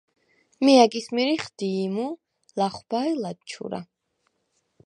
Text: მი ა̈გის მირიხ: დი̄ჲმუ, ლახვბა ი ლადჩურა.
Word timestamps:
მი 0.63 0.73
ა̈გის 0.83 1.07
მირიხ: 1.15 1.43
დი̄ჲმუ, 1.57 2.07
ლახვბა 2.59 3.01
ი 3.11 3.13
ლადჩურა. 3.21 3.79